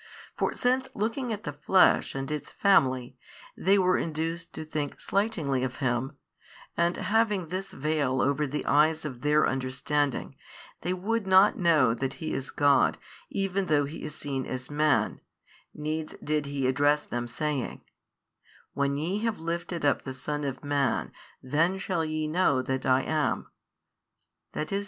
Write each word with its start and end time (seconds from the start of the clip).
For 0.35 0.55
since 0.55 0.89
looking 0.95 1.31
at 1.31 1.43
the 1.43 1.53
Flesh 1.53 2.15
and 2.15 2.31
its 2.31 2.49
family, 2.49 3.15
they 3.55 3.77
were 3.77 3.99
induced 3.99 4.51
to 4.53 4.65
think 4.65 4.99
slightingly 4.99 5.63
of 5.63 5.75
Him 5.75 6.17
and, 6.75 6.97
having 6.97 7.49
this 7.49 7.71
vail 7.71 8.19
over 8.19 8.47
the 8.47 8.65
eyes 8.65 9.05
of 9.05 9.21
their 9.21 9.45
understanding, 9.47 10.35
they 10.81 10.91
would 10.91 11.27
not 11.27 11.55
know 11.59 11.93
that 11.93 12.15
He 12.15 12.33
is 12.33 12.49
God 12.49 12.97
even 13.29 13.67
though 13.67 13.85
He 13.85 14.01
is 14.01 14.15
seen 14.15 14.47
as 14.47 14.71
Man, 14.71 15.21
needs 15.71 16.15
did 16.23 16.47
He 16.47 16.65
address 16.65 17.03
them 17.03 17.27
saying, 17.27 17.81
When 18.73 18.97
ye 18.97 19.19
have 19.19 19.39
lifted 19.39 19.85
up 19.85 20.01
the 20.03 20.13
Son 20.13 20.43
of 20.43 20.63
Man 20.63 21.11
then 21.43 21.77
shall 21.77 22.03
ye 22.03 22.27
know 22.27 22.63
that 22.63 22.87
I 22.87 23.03
am, 23.03 23.51
i. 24.55 24.63
e. 24.71 24.79